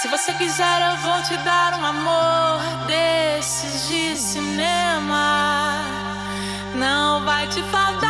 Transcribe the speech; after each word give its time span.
Se 0.00 0.06
você 0.06 0.32
quiser, 0.34 0.92
eu 0.92 0.96
vou 0.98 1.20
te 1.22 1.36
dar 1.38 1.74
um 1.74 1.84
amor 1.84 2.86
desses 2.86 3.88
de 3.88 4.16
cinema. 4.16 5.74
Não 6.76 7.24
vai 7.24 7.48
te 7.48 7.60
faltar. 7.64 8.07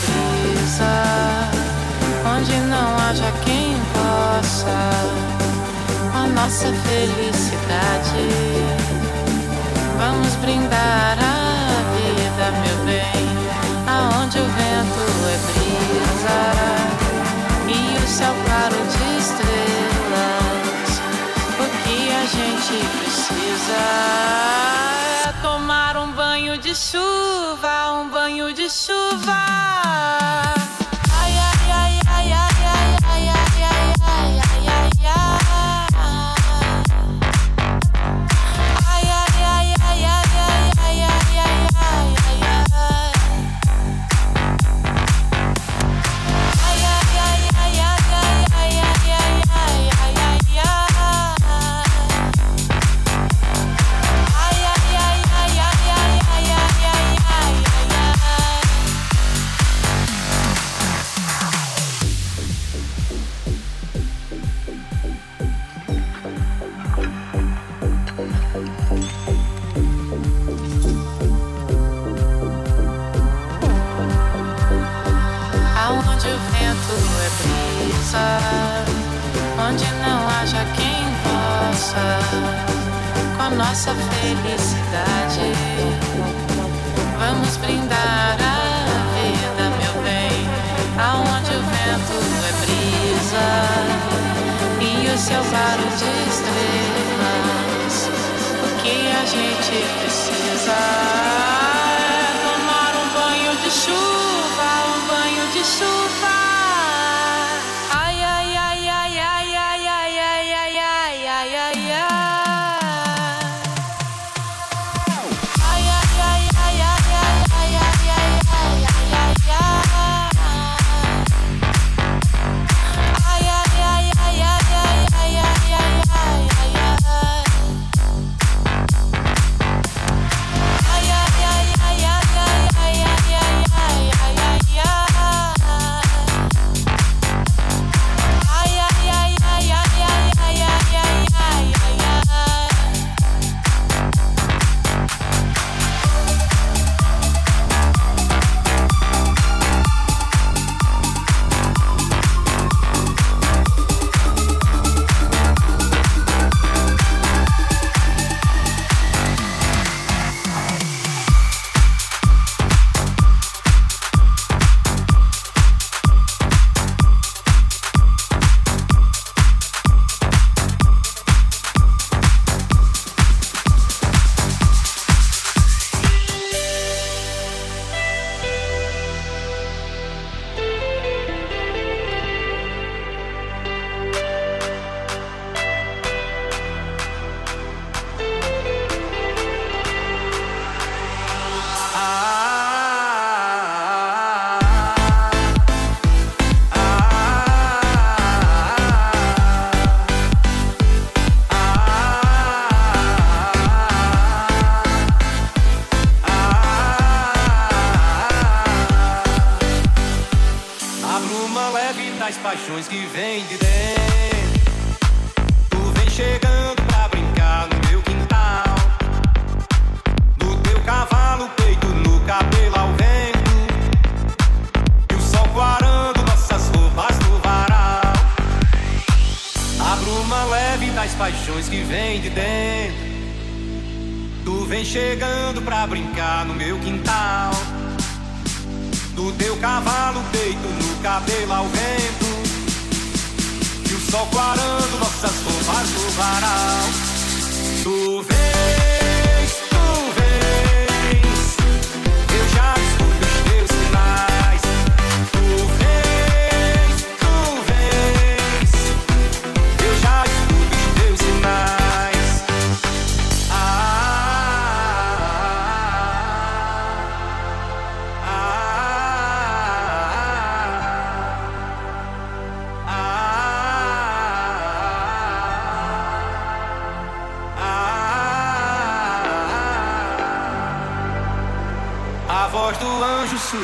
brisa, 0.00 0.94
onde 2.36 2.54
não 2.68 2.96
haja 2.98 3.30
quem 3.44 3.76
possa 3.92 4.78
a 6.14 6.26
nossa 6.28 6.72
felicidade. 6.72 8.28
Vamos 9.98 10.34
brindar 10.36 11.18
a 11.18 11.82
vida, 11.96 12.50
meu 12.62 12.78
bem, 12.84 13.26
aonde 13.86 14.38
o 14.38 14.44
vento 14.44 15.04
é 15.28 15.38
brisa 15.48 16.40
e 17.68 17.98
o 17.98 18.08
céu 18.08 18.34
claro 18.44 18.76
de 18.76 19.18
estrelas. 19.18 20.90
O 21.58 21.66
que 21.84 21.98
a 22.10 22.24
gente 22.26 22.74
precisa 22.98 23.82
é 25.28 25.32
tomar 25.42 25.96
um 25.96 26.11
banho 26.32 26.56
de 26.56 26.74
chuva, 26.74 27.92
um 27.92 28.08
banho 28.08 28.54
de 28.54 28.66
chuva. 28.70 30.61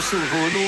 A 0.08 0.10
voz 0.10 0.22
do 0.25 0.25
anjo 0.25 0.28
sussurrou 0.32 0.50
no 0.50 0.68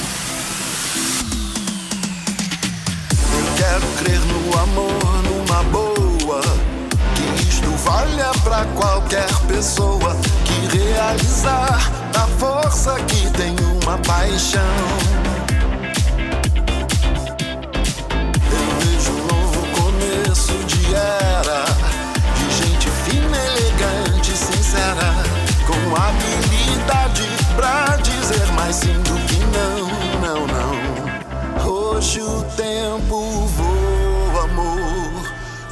quero 3.71 3.87
crer 4.03 4.19
no 4.19 4.59
amor, 4.59 5.23
numa 5.23 5.63
boa, 5.63 6.41
que 7.15 7.43
isto 7.43 7.69
valha 7.85 8.29
para 8.43 8.65
qualquer 8.75 9.29
pessoa 9.47 10.17
que 10.43 10.77
realizar 10.77 11.79
a 12.13 12.27
força 12.37 12.95
que 13.07 13.29
tem 13.29 13.55
uma 13.81 13.97
paixão. 13.99 14.61
era 20.93 21.63
de 22.35 22.51
gente 22.53 22.89
fina, 23.05 23.37
elegante, 23.37 24.31
sincera, 24.35 25.15
com 25.65 25.95
habilidade 25.95 26.50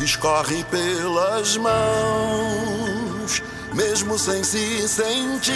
escorre 0.09 0.63
pelas 0.65 1.55
mãos, 1.57 3.43
mesmo 3.73 4.17
sem 4.17 4.43
se 4.43 4.87
sentir. 4.87 5.53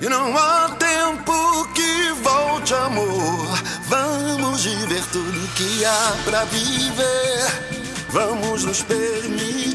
E 0.00 0.08
não 0.08 0.34
há 0.36 0.70
tempo 0.78 1.68
que 1.74 2.12
volte, 2.22 2.72
amor. 2.72 3.58
Vamos 3.88 4.64
viver 4.64 5.04
tudo 5.12 5.48
que 5.54 5.84
há 5.84 6.16
pra 6.24 6.44
viver 6.44 7.84
vamos 8.14 8.64
nos 8.64 8.82
permitir. 8.82 9.73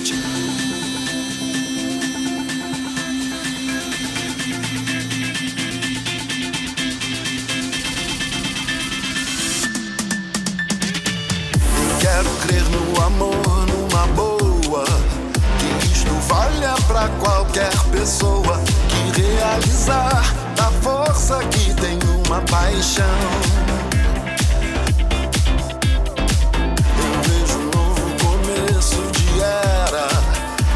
qualquer 17.19 17.77
pessoa 17.91 18.59
que 18.87 19.21
realizar 19.21 20.23
a 20.59 20.71
força 20.81 21.39
que 21.45 21.73
tem 21.75 21.99
uma 22.25 22.41
paixão. 22.41 23.05
Eu 26.97 27.21
vejo 27.23 27.59
um 27.59 27.65
novo 27.65 28.07
começo 28.23 29.01
de 29.11 29.41
era 29.41 30.07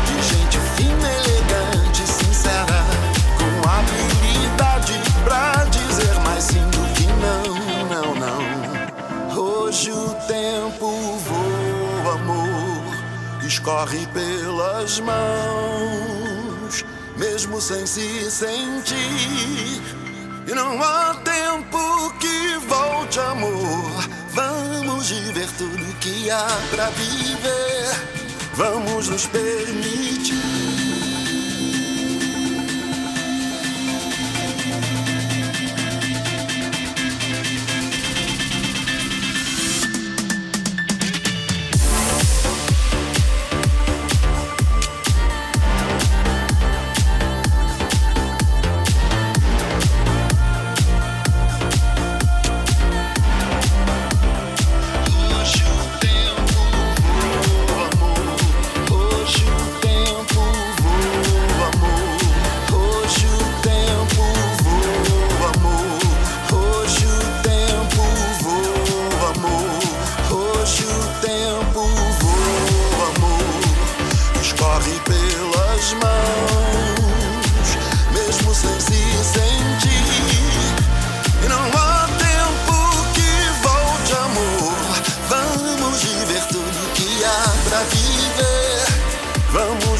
de 0.05 0.21
gente 0.23 0.59
fina, 0.75 1.09
elegante, 1.09 2.05
sincera, 2.05 2.85
com 3.37 3.69
habilidade 3.69 4.93
pra 5.23 5.65
dizer 5.65 6.19
mais 6.25 6.43
sim 6.43 6.63
do 6.69 6.93
que 6.93 7.07
não, 7.07 7.43
não, 7.89 8.15
não. 8.15 8.43
Hoje 9.37 9.91
o 9.91 10.13
tempo 10.27 11.17
voa, 11.19 12.13
amor 12.15 12.83
escorre 13.45 14.07
pelas 14.07 14.99
mãos 14.99 16.22
mesmo 17.17 17.61
sem 17.61 17.85
se 17.85 18.29
sentir. 18.29 19.81
E 20.47 20.53
não 20.53 20.81
há 20.81 21.15
tempo 21.23 22.13
que 22.19 22.57
volte, 22.67 23.19
amor. 23.19 23.91
Vamos 24.33 25.09
viver 25.09 25.47
tudo 25.57 25.99
que 25.99 26.29
há 26.29 26.47
pra 26.71 26.89
viver. 26.89 28.23
Vamos 28.55 29.09
nos 29.09 29.25
permitir. 29.27 30.52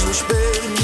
mesmos 0.06 0.24
pés. 0.24 0.83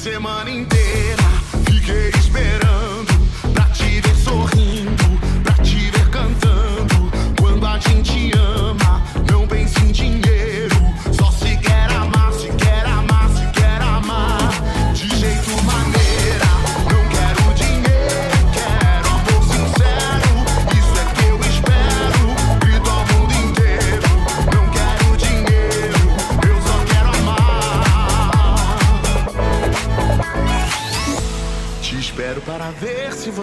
semana 0.00 0.50
inteira 0.50 1.22
fiquei 1.66 2.08
esperando. 2.08 2.69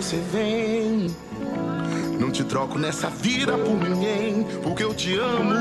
você 0.07 0.21
vem. 0.31 1.07
Não 2.17 2.31
te 2.31 2.41
troco 2.45 2.79
nessa 2.79 3.09
vida 3.09 3.57
por 3.57 3.77
ninguém, 3.77 4.45
porque 4.63 4.81
eu 4.81 4.93
te 4.93 5.17
amo. 5.17 5.53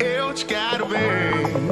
Eu 0.00 0.34
te 0.34 0.44
quero 0.46 0.86
bem. 0.86 1.65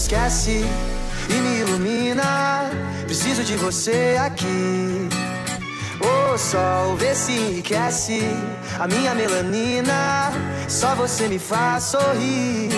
Esquece 0.00 0.64
e 1.28 1.34
me 1.34 1.60
ilumina. 1.60 2.70
Preciso 3.04 3.44
de 3.44 3.54
você 3.56 4.16
aqui. 4.18 5.08
O 6.00 6.38
sol 6.38 6.96
vê 6.96 7.14
se 7.14 7.32
enriquece 7.32 8.22
a 8.78 8.86
minha 8.86 9.14
melanina. 9.14 10.32
Só 10.68 10.94
você 10.94 11.28
me 11.28 11.38
faz 11.38 11.84
sorrir. 11.84 12.70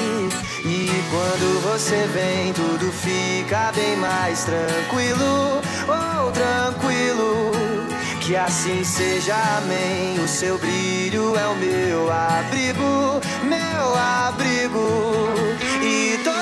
E 0.64 0.90
quando 1.12 1.62
você 1.62 2.08
vem, 2.12 2.52
tudo 2.52 2.90
fica 2.92 3.70
bem 3.72 3.96
mais 3.96 4.44
tranquilo. 4.44 5.62
Oh, 5.87 6.30
tranquilo. 6.32 7.52
Que 8.20 8.35
assim 8.37 8.82
seja, 8.82 9.37
amém. 9.58 10.18
O 10.24 10.26
seu 10.26 10.58
brilho 10.58 11.37
é 11.37 11.46
o 11.46 11.54
meu 11.54 12.11
abrigo, 12.11 13.20
meu 13.44 13.94
abrigo. 13.96 15.28
E 15.82 16.18
toda 16.24 16.41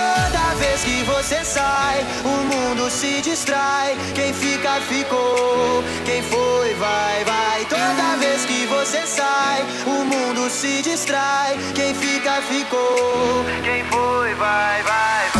vez 0.70 0.84
que 0.84 1.02
você 1.02 1.44
sai, 1.44 2.06
o 2.24 2.28
mundo 2.28 2.88
se 2.90 3.20
distrai. 3.20 3.96
Quem 4.14 4.32
fica, 4.32 4.80
ficou. 4.82 5.82
Quem 6.04 6.22
foi, 6.22 6.74
vai, 6.74 7.24
vai. 7.24 7.64
Toda 7.64 8.16
vez 8.18 8.44
que 8.44 8.66
você 8.66 9.04
sai, 9.06 9.64
o 9.86 10.04
mundo 10.04 10.48
se 10.48 10.80
distrai. 10.82 11.58
Quem 11.74 11.92
fica, 11.94 12.40
ficou. 12.42 13.44
Quem 13.64 13.84
foi, 13.84 14.34
vai, 14.34 14.82
vai, 14.82 15.30
vai. 15.34 15.39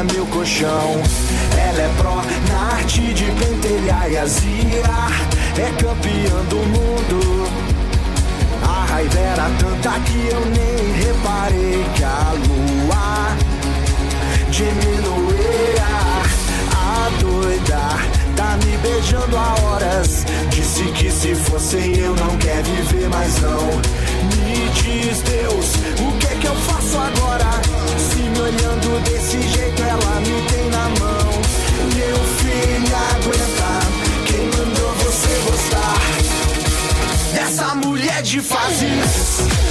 Deixa 0.00 0.04
meu 0.04 0.26
colchão. 0.26 1.02
Ela 1.56 1.82
é 1.82 1.90
pró 1.98 2.22
na 2.48 2.74
arte 2.74 3.00
de 3.14 3.24
pentelhar 3.24 4.10
e 4.10 4.18
azia. 4.18 4.82
É 5.56 5.70
campeã 5.82 6.44
do 6.48 6.56
mundo. 6.56 7.50
A 8.62 8.84
raiva 8.86 9.18
era 9.18 9.50
tanta 9.58 10.00
que 10.00 10.28
eu 10.28 10.40
nem 10.46 10.92
reparei 10.92 11.84
que 11.94 12.04
a 12.04 12.32
lua 12.46 13.36
diminuía. 14.50 15.90
A 16.72 17.10
doida 17.20 17.88
tá 18.36 18.56
me 18.64 18.76
beijando 18.78 19.36
há 19.36 19.54
horas. 19.62 20.24
Disse 20.50 20.84
que 20.92 21.10
se 21.10 21.34
fosse 21.34 21.98
eu 21.98 22.14
não 22.16 22.36
quer 22.38 22.62
viver 22.62 23.08
mais 23.08 23.40
não. 23.40 23.66
Me 24.36 24.68
diz 24.70 25.20
Deus, 25.22 25.74
o 26.00 26.18
que 26.18 26.34
que 26.36 26.46
eu 26.46 26.54
faço 26.56 26.98
agora? 26.98 27.69
Olhando 28.50 29.00
desse 29.04 29.40
jeito 29.42 29.80
ela 29.80 30.20
me 30.22 30.42
tem 30.48 30.68
na 30.70 30.88
mão. 30.98 31.30
Meu 31.94 32.16
filho 32.38 32.96
aguenta, 32.96 33.70
quem 34.26 34.44
mandou 34.46 34.92
você 35.04 35.32
gostar? 35.48 35.98
Dessa 37.32 37.74
mulher 37.76 38.22
de 38.22 38.40
fases 38.40 39.69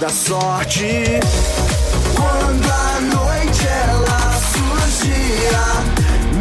da 0.00 0.08
sorte, 0.08 1.04
quando 2.16 2.70
a 2.70 3.00
noite 3.02 3.66
ela 3.66 4.32
surgia, 4.54 5.60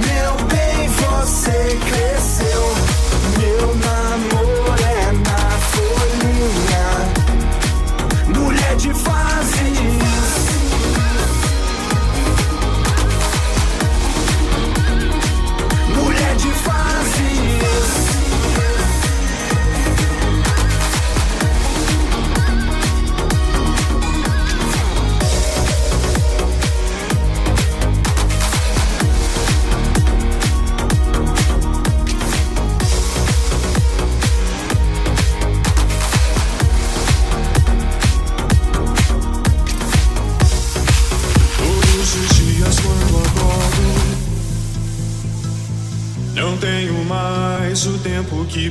meu 0.08 0.46
bem, 0.48 0.88
você 0.88 1.78
cresceu, 1.92 2.74
meu 3.38 3.76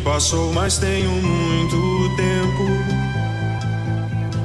passou, 0.09 0.51
mas 0.55 0.79
tenho 0.79 1.11
muito 1.11 2.17
tempo. 2.17 2.65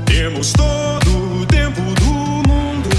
Temos 0.05 0.51
todo 0.51 1.41
o 1.41 1.45
tempo 1.45 1.81
do 1.81 2.13
mundo. 2.49 2.89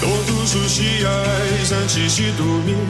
Todos 0.00 0.54
os 0.54 0.74
dias 0.76 1.72
antes 1.72 2.16
de 2.16 2.30
dormir, 2.32 2.86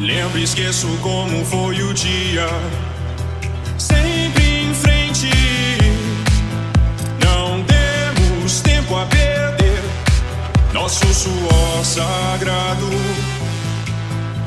lembro 0.00 0.38
e 0.38 0.42
esqueço 0.42 0.88
como 1.00 1.44
foi 1.44 1.80
o 1.80 1.94
dia. 1.94 2.48
Sempre 3.78 4.64
em 4.64 4.74
frente, 4.74 5.30
não 7.24 7.62
temos 7.62 8.60
tempo 8.62 8.96
a 8.96 9.06
perder. 9.06 9.82
Nosso 10.72 11.06
suor 11.14 11.84
sagrado 11.84 12.90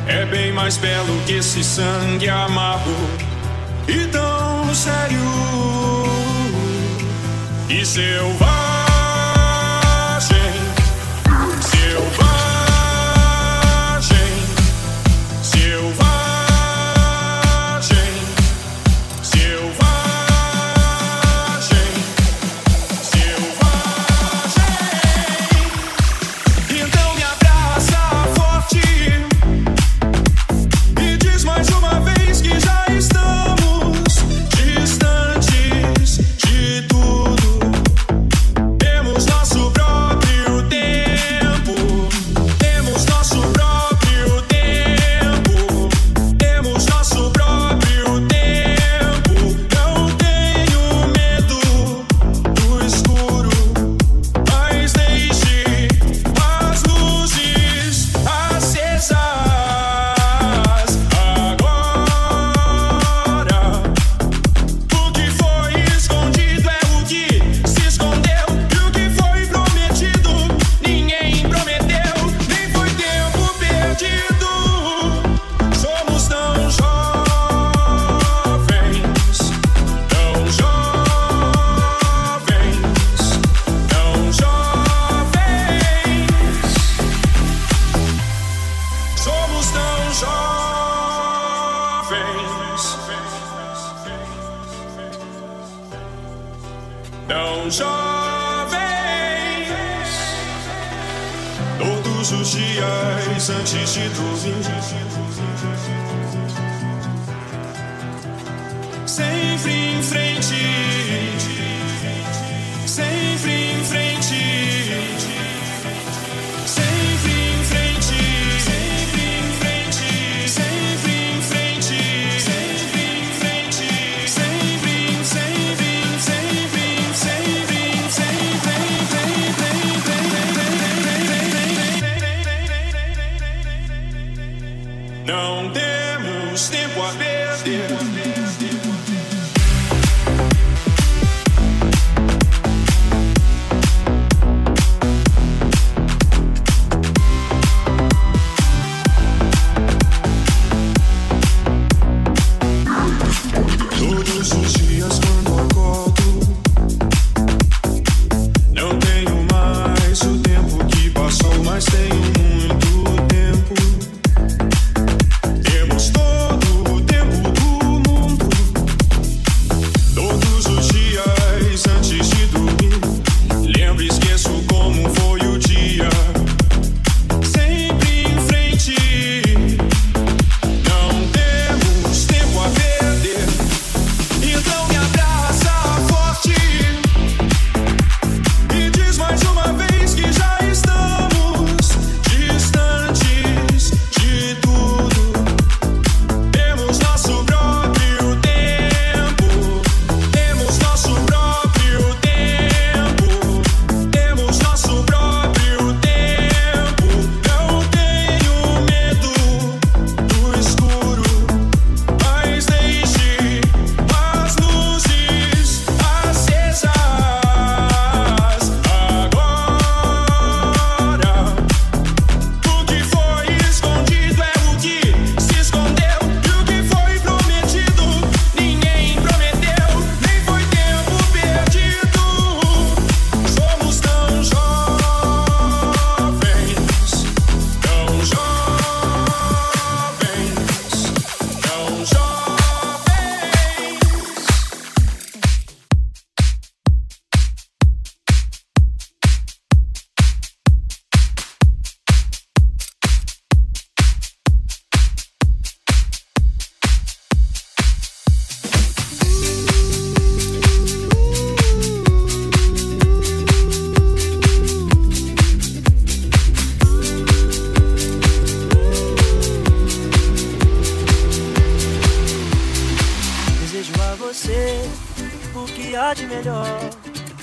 é 0.07 0.25
bem 0.25 0.51
mais 0.51 0.77
belo 0.77 1.21
que 1.25 1.33
esse 1.33 1.63
sangue 1.63 2.29
amargo 2.29 2.95
e 3.87 4.07
tão 4.07 4.73
sério 4.73 5.19
e 7.69 7.85
selvagem. 7.85 8.56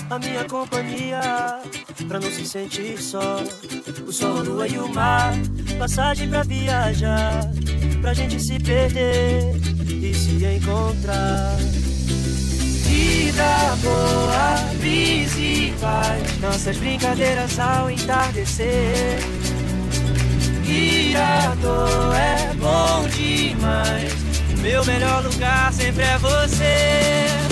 A 0.09 0.19
minha 0.19 0.45
companhia, 0.45 1.19
pra 2.07 2.19
não 2.19 2.31
se 2.31 2.45
sentir 2.45 2.97
só. 3.01 3.43
O 4.07 4.13
sol, 4.13 4.37
a 4.37 4.43
lua 4.43 4.67
e 4.67 4.77
o 4.77 4.87
mar, 4.93 5.33
passagem 5.77 6.29
pra 6.29 6.43
viajar, 6.43 7.49
pra 8.01 8.13
gente 8.13 8.39
se 8.39 8.57
perder 8.59 9.55
e 9.89 10.13
se 10.13 10.45
encontrar. 10.45 11.57
Vida 12.83 13.75
boa, 13.83 14.73
brisa 14.79 15.37
e 15.37 15.73
paz, 15.81 16.39
nossas 16.39 16.77
brincadeiras 16.77 17.59
ao 17.59 17.91
entardecer. 17.91 19.19
Irado 20.65 22.13
é 22.13 22.53
bom 22.53 23.07
demais, 23.09 24.13
meu 24.61 24.85
melhor 24.85 25.23
lugar 25.25 25.73
sempre 25.73 26.03
é 26.03 26.17
você. 26.19 27.44